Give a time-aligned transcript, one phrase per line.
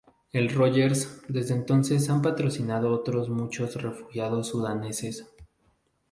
[0.33, 5.27] El Rogers desde entonces han patrocinado otros muchos refugiados sudaneses.